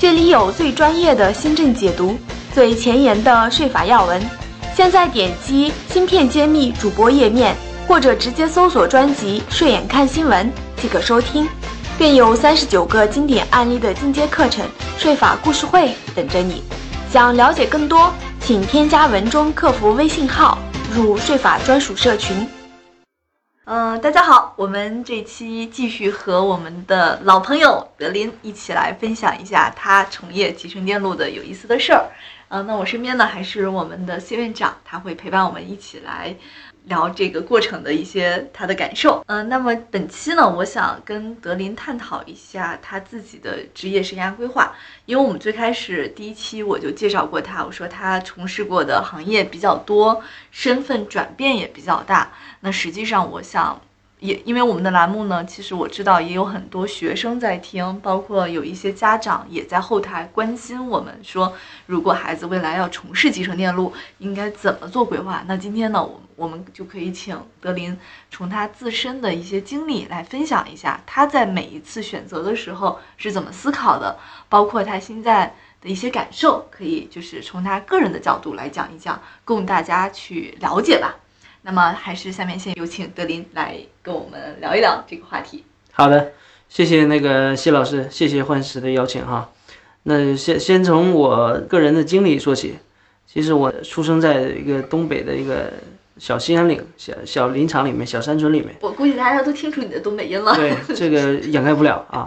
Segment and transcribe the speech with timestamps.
[0.00, 2.16] 这里有最专业的新政解读，
[2.54, 4.22] 最前沿的税法要闻。
[4.72, 7.52] 现在点击“芯片揭秘”主播页面，
[7.88, 10.48] 或者直接搜索专辑“税眼看新闻”
[10.80, 11.48] 即可收听，
[11.98, 14.64] 更有三十九个经典案例的进阶课程——
[14.96, 16.62] 税法故事会等着你。
[17.10, 20.58] 想了解更多，请添加文中客服微信号，
[20.94, 22.46] 入税法专属社群。
[23.70, 32.08] 嗯，大家好，我们这期继续和我们的老朋友德林一起来分享一下他从业集成电路的有意思的事儿。
[32.48, 36.34] 嗯，那我身边呢还是我们的谢院长，他会陪伴我们一起来。
[36.88, 44.74] 聊这个过程的一些他的感受，嗯，那么本期呢，我想跟德林探讨一下他自己的职业生涯规划，
[45.06, 53.80] 因为我们最开始第一期我就介绍过他，我说他从事过的行业比较多，身份转变也比较大，那实际上我想。
[54.20, 61.54] 也因为我们的栏目呢，其实我知道也有很多学生在听，包括有一些家长也在后台关心我们，说
[61.86, 65.44] 如果孩子未来要从事集成电路，应该怎么做规划？
[65.46, 67.96] 那今天呢，我我们就可以请德林
[68.30, 81.14] 从他自身的一些经历来分享一下，他在每一次选择的时候是怎么思考的，包括他现在的一些感受，可以就是从他个人的角度来讲一讲，供大家去了解吧。
[81.62, 85.64] 那么，还是下面先有请德林来跟我们聊一聊这个话题。
[85.92, 86.32] 好的，
[86.68, 89.50] 谢谢那个谢老师，谢谢幻石的邀请哈。
[90.04, 92.78] 那先先从我个人的经历说起。
[93.26, 95.70] 其实我出生在一个东北的一个
[96.16, 98.74] 小兴安岭小小林场里面，小山村里面。
[98.80, 100.54] 我估计大家都听出你的东北音了。
[100.56, 102.26] 对，这个掩盖不了啊。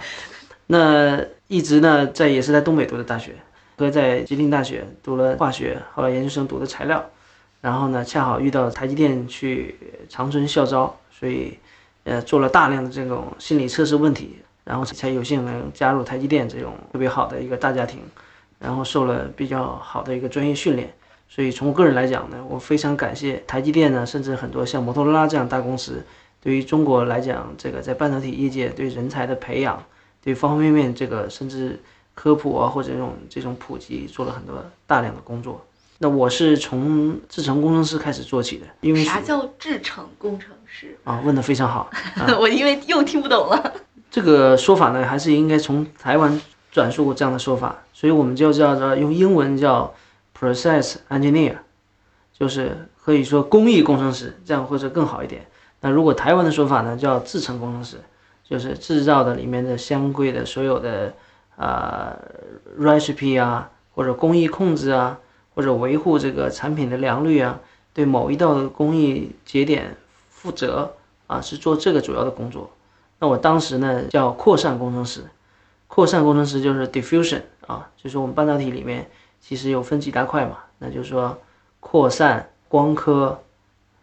[0.67, 3.31] 那一直呢，在也是在东北读的大学，
[3.75, 7.03] 哥在吉林大学读了化学，后来研究生读的材料。
[7.61, 9.75] 然后呢，恰好遇到台积电去
[10.09, 11.57] 长春校招，所以，
[12.03, 18.00] 呃，做了大量的这种心理测试问题，然后才有幸能加入台积电这种特别好的一个大家庭，
[18.57, 20.91] 然后受了比较好的一个专业训练。
[21.29, 26.03] 所以从我个人来讲呢，我非常感谢台积电呢，甚至很多像摩托罗拉这样大公司，
[26.41, 29.81] 对于中国来讲，这个在半导体业界对人才的培养，
[30.23, 31.79] 对方方面面这个甚至
[32.16, 35.63] 科普啊或者这种这种普及做了很多大量的工作。
[36.03, 41.22] 那我是从制程工程师开始做起的，因为啥叫制程工程师啊？
[41.23, 41.91] 问的非常好，
[42.41, 43.73] 我因为又听不懂了。
[44.09, 46.41] 这个说法呢，还是应该从台湾
[46.72, 49.94] 转述这样的说法，所以我们就叫做用英文叫
[50.35, 51.57] process engineer，
[52.33, 55.45] 就是可以说工艺工程师，这样或者更好一点。
[55.81, 57.97] 那如果台湾的说法呢，叫制程工程师，
[58.44, 61.13] 就是制造的里面的相关的所有的
[61.57, 62.18] 呃
[62.79, 65.19] recipe 啊，或者工艺控制啊。
[65.61, 67.59] 或者维护这个产品的良率啊，
[67.94, 69.95] 对某一道工艺节点
[70.31, 70.95] 负责
[71.27, 72.72] 啊，是做这个主要的工作。
[73.19, 75.23] 那我当时呢叫扩散工程师，
[75.88, 79.07] 扩散工程师就是 diffusion 啊，就是我们半导体里面
[79.39, 81.38] 其实有分几大块嘛，那就是说
[81.79, 83.44] 扩散、光刻、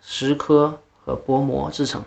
[0.00, 2.04] 蚀刻和薄膜制成。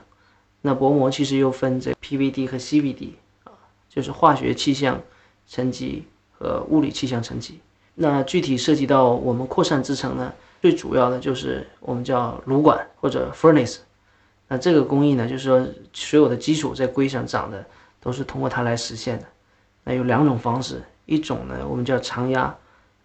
[0.61, 3.09] 那薄膜其实又分这 PVD 和 CVD
[3.43, 3.51] 啊，
[3.89, 5.01] 就是化学气象
[5.45, 7.59] 沉积和物理气象沉积。
[7.95, 13.79] 那具体涉及到我们扩散制程呢，最主要的就是我们叫炉管或者 furnace。
[14.47, 17.65] 那这个工艺呢，就是说所有的基础在硅上长的
[17.99, 19.25] 都是通过它来实现的。
[19.83, 22.55] 那有两种方式，一种呢我们叫常压，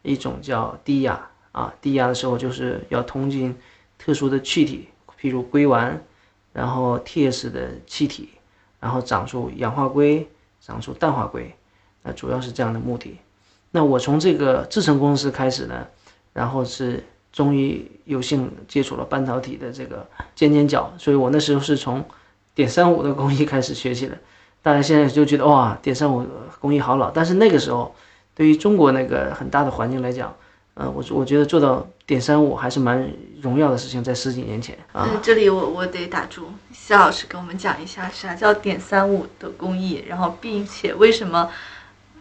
[0.02, 1.28] 一种叫低压。
[1.52, 3.56] 啊，低压的时候就是要通进
[3.96, 5.94] 特殊的气体，譬如硅烷，
[6.52, 8.28] 然后铁式的气体，
[8.78, 10.28] 然后长出氧化硅，
[10.60, 11.50] 长出氮化硅。
[12.02, 13.18] 那主要是这样的目的。
[13.76, 15.86] 那我从这个制程公司开始呢，
[16.32, 22.02] 然后是终于有幸接触了半导体的这个尖尖角，所以我那时候是从
[22.54, 24.16] 点三五的工艺开始学习的。
[24.62, 26.26] 大家现在就觉得哇，点三五
[26.58, 27.94] 工艺好老，但是那个时候
[28.34, 30.34] 对于中国那个很大的环境来讲，
[30.72, 33.06] 呃，我我觉得做到点三五还是蛮
[33.42, 35.20] 荣耀的事情，在十几年前啊。
[35.22, 41.50] 这里我我得打住，谢老师给我们讲一下啥叫点三五的工艺，然后并且为什么。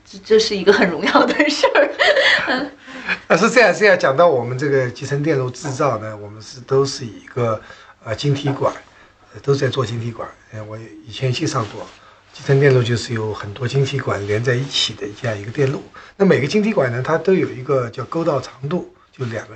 [0.05, 2.71] 这这是一个很荣耀的事儿。
[3.27, 7.59] 啊， 是这样，这样讲到我们这个集成电路制造呢，我们是都是一个
[8.03, 8.71] 呃晶体管，
[9.41, 10.29] 都在做晶体管。
[10.51, 11.87] 呃，我以前介绍过，
[12.31, 15.83] 集成电路就是有很多晶体管连在一起的这样一个电路。
[16.15, 19.55] 那每个晶体管呢，它都有一个叫沟道长度，就两个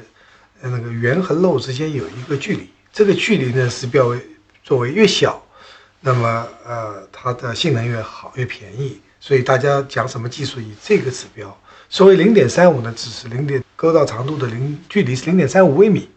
[0.62, 2.70] 呃那个圆和漏之间有一个距离。
[2.92, 4.20] 这个距离呢是标为
[4.64, 5.42] 作为越小，
[6.02, 9.00] 那么呃它的性能越好，越便宜。
[9.20, 11.56] 所以大家讲什么技术以这个指标。
[11.90, 16.10] 所谓零点三五呢，只是零点沟道长度的零距离是零点三五微米。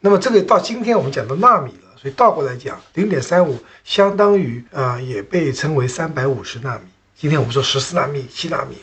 [0.00, 6.84] 那么这个到今天我们讲到纳米了，所以倒过来讲，零点三五相当于呃也被称为三百五十纳米。
[7.16, 8.76] 今天我们说十四纳米、七纳米，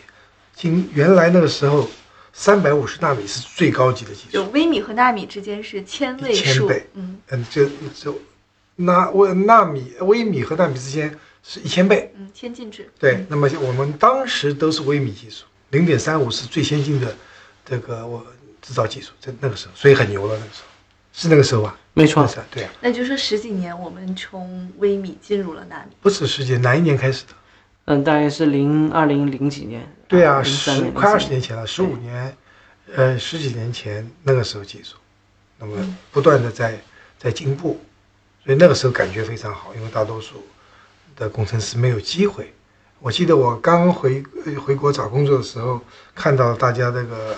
[0.55, 1.87] 今原来那个时候
[2.31, 8.19] 三百五十纳米是最高级的技术，就微米和纳米之间是千位数千倍，嗯嗯，就就
[8.77, 12.11] 纳微纳米微米和纳米之间是一千倍。
[12.17, 12.89] 嗯，先进制。
[12.97, 17.15] 对，那么我们当时都是微米技术，零点三五是最先进的
[17.65, 18.25] 这个我
[18.61, 20.35] 制造技术，在那个时候，所以很牛了。
[20.35, 20.67] 那个时候
[21.11, 21.77] 是那个时候吧？
[21.93, 25.95] 没错是，啊，对啊，那就说十几年，我们从微米进入了纳米。
[26.01, 27.33] 不止十几，哪一年开始的？
[27.85, 32.35] 嗯，大概是零二零零几年，对啊，十快二十04年前了，十五年，
[32.95, 34.95] 呃，十几年前那个时候技术，
[35.59, 36.79] 那么不断的在
[37.19, 37.79] 在进步，
[38.45, 40.43] 所以那个时候感觉非常好，因为大多数
[41.15, 42.53] 的工程师没有机会。
[42.99, 45.81] 我记得我刚回呃回国找工作的时候，
[46.15, 47.35] 看到大家那个，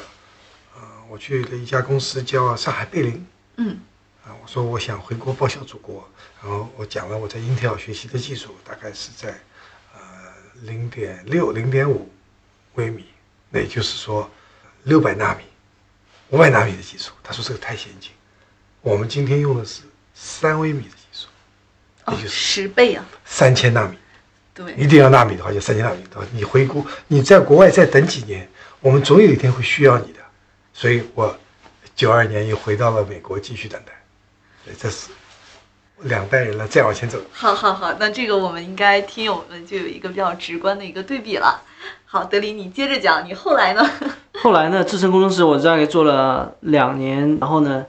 [0.76, 3.26] 呃，我去了一家公司叫上海贝林，
[3.58, 3.80] 嗯。
[4.26, 6.04] 啊，我说我想回国报效祖国，
[6.42, 9.30] 然后我讲了我在英特尔学习的技术，大概是在
[9.94, 10.00] 呃
[10.64, 12.12] 零点六、零点五
[12.74, 13.06] 微米，
[13.52, 14.28] 那也就是说
[14.82, 15.44] 六百纳米、
[16.32, 17.12] 五百纳米的技术。
[17.22, 18.10] 他说这个太先进，
[18.82, 19.84] 我们今天用的是
[20.16, 21.05] 三微米的技术，
[22.28, 23.06] 十倍啊！
[23.26, 23.98] 三千纳米。
[24.54, 28.48] 对，一定要纳米的话，就三千纳米的话，你回国，你在国外再等几年，
[28.80, 30.20] 我们总有一天会需要你的。
[30.74, 31.38] 所以我
[31.96, 33.92] 九二年又回到了美国继续等待。
[34.66, 35.10] 对，这是
[36.02, 37.20] 两代人了，再往前走。
[37.32, 41.62] 好好好，那这个我们应该听友们就有一个比较直观的一个对比了。
[42.06, 43.90] 好，德林，你接着讲，你后来呢？
[44.42, 47.86] 后来呢，制程工程师我大概做了两年，然后呢，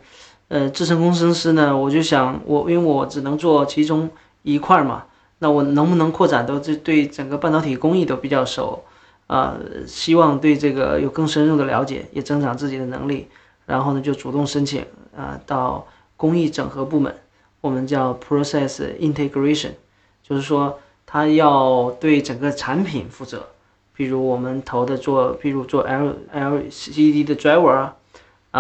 [0.49, 4.09] 呃，制程工程师呢，我就想我因为我只能做其中
[4.43, 5.05] 一块儿嘛，
[5.41, 8.85] 那我能不能扩展到这对整个半导体工艺都比较熟，
[9.27, 9.57] 啊、
[9.87, 13.27] 希望对这个有更深入的了解，也增长自己的能力，
[13.67, 14.85] 然后呢就主动申请
[15.17, 15.85] 啊、到
[16.17, 17.13] 工艺整合部门，
[17.61, 19.73] 我们叫 Process Integration，
[20.23, 23.47] 就是说他要对整个产品负责。
[23.95, 27.97] 比如我们投的做，比如做 L LCD 的 driver 啊，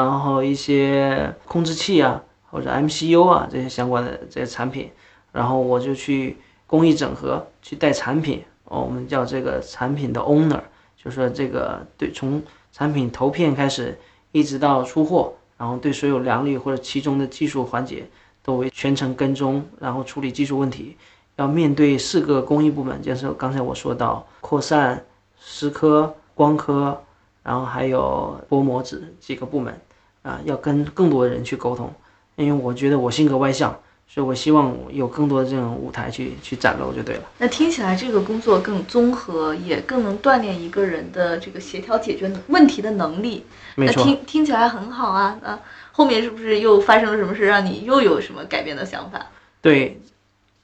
[0.04, 4.90] 然后一些控制器啊，或者 MCU 啊这些相关的这些产品，
[5.32, 10.60] 然后我就去工艺整合，去带产品，哦，我们叫这个产品的 owner，
[11.02, 13.98] 就是说这个对从产品投片开始，
[14.32, 18.06] 一直到出货，然后对所有良率或者其中的技术环节
[18.43, 20.94] 都为全程跟踪，然后处理技术问题。
[21.37, 25.02] 要面对四个工艺部门，就是刚才我说到扩散、
[25.43, 27.02] 蚀刻、光刻，
[27.43, 29.78] 然后还有薄膜纸几个部门
[30.26, 31.93] 啊，要跟更多的人去沟通。
[32.34, 33.70] 因为我觉得我性格外向，
[34.06, 37.23] 所以我希望有更多的这种舞台去去展露就对了。
[37.38, 43.46] 那听起来这个工作更综合，也更能锻炼一个人的这个协调解决问题的能力。
[43.76, 45.38] 那没错，听听起来很好啊。
[45.43, 45.58] 那
[45.93, 49.26] 后面是不是又发生了什么事，让你又有什么改变的想法？
[49.62, 49.99] 对，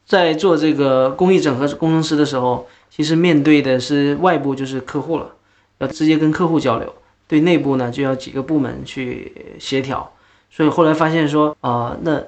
[0.06, 5.32] 在做这个工艺整合工程师的时候，其实面对的是外部就是客户了，
[5.79, 6.88] 要直接跟客户交流；
[7.32, 10.12] 对内部呢，就要几个部门去协调。
[10.51, 12.22] 所以后来发现说，啊、那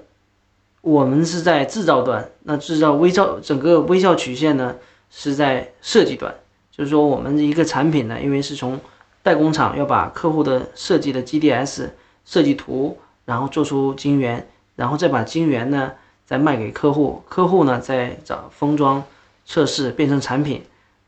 [0.81, 4.77] 我们是在制造端，那制造微造整个微笑曲线呢
[5.11, 6.35] 是在设计端，
[6.71, 8.81] 就是说我们一个产品呢，因为是从
[9.23, 11.91] 代工厂要把客户的设计的 GDS
[12.25, 12.97] 设计图，
[13.27, 15.93] 然后做出晶圆，然后再把晶圆呢
[16.25, 19.05] 再卖给客户，客户呢再找封装、
[19.45, 20.63] 测试变成产品，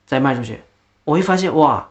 [0.05, 0.61] 再卖出去。
[1.05, 1.89] 我会发现哇，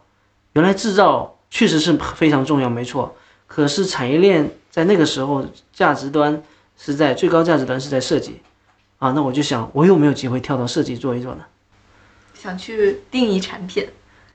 [0.53, 3.15] 原来制造确实是非常重要，没错。
[3.47, 6.43] 可是产业链在那个时候价值端
[6.77, 8.41] 是在最高价值端是在设计，
[8.97, 11.45] 啊，那我就想我有没有机会跳到设计做一做呢？
[12.33, 13.87] 想去定义产品，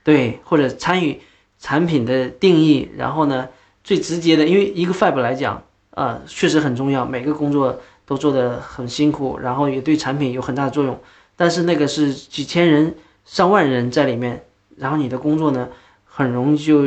[0.03, 1.21] 对，或者参与
[1.59, 3.47] 产品的定义，然后呢，
[3.83, 5.61] 最直接的，因为一个 Fab 来讲，
[5.91, 10.99] 呃，确实很重要，每个工作都做得很辛苦，然后也对产品有很大的作用。
[11.35, 14.43] 但是那个是几千人、上万人在里面，
[14.75, 15.69] 然后你的工作呢，
[16.13, 16.83] 很容易就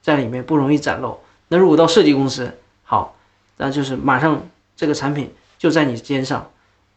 [0.00, 1.18] 在里面不容易展露。
[1.48, 3.16] 那如果到设计公司，好，
[3.56, 4.40] 那就是马上
[4.76, 6.48] 这个产品就在你肩上，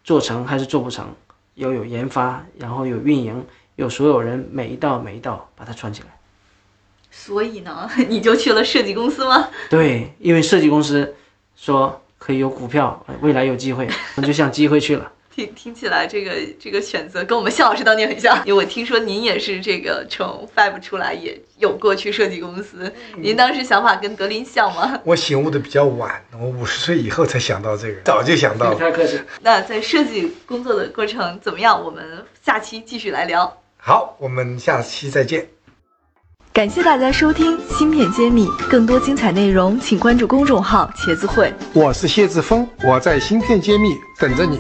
[0.04, 1.08] 做成还是做不成，
[1.56, 3.44] 要有研发，然后有运营，
[3.76, 6.08] 有所有人每一道每一道把它串起来。
[7.10, 9.50] 所以呢， 你就去了设计公司吗？
[9.70, 11.16] 对，因为设计公司
[11.56, 15.12] 说可以有股票，呃未来有机会，那就向机会去了。
[15.38, 22.92] 听听起来这个这个选择跟我们谢老师当年很像，因为我听说您也是这个从 Fab 出来，也有过去设计公司。
[23.16, 25.00] 您当时想法跟德林像吗？
[25.06, 28.80] 我醒悟的比较晚，我五十岁以后才想到这个，早就想到了。
[28.80, 29.22] 太客气。
[29.40, 31.80] 那在设计工作的过程怎么样？
[31.86, 32.04] 我们
[32.44, 33.56] 下期继续来聊。
[33.78, 35.48] 好，我们下期再见。
[36.52, 41.54] 感谢大家收听《芯片揭秘》，更多精彩内容请关注公众号“茄子会”。
[41.74, 44.60] 我是谢志峰，我在芯片揭秘等着你。